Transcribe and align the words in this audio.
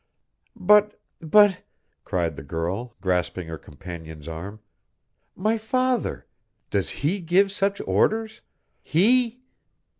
"But 0.55 0.99
but!" 1.19 1.61
cried 2.05 2.35
the 2.35 2.41
girl, 2.41 2.95
grasping 3.01 3.47
her 3.49 3.57
companion's 3.59 4.27
arm. 4.27 4.59
"My 5.35 5.59
father! 5.59 6.25
Does 6.71 6.89
he 6.89 7.19
give 7.19 7.51
such 7.51 7.79
orders? 7.85 8.41
_He? 8.83 9.41